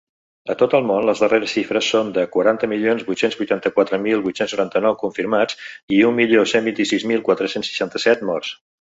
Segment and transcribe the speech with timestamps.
[0.51, 4.55] A tot el món, les darreres xifres són de quaranta milions vuit-cents vuitanta-quatre mil vuit-cents
[4.55, 5.61] noranta-nou confirmats
[5.99, 8.57] i un milió cent vint-i-sis mil quatre-cents seixanta-set morts.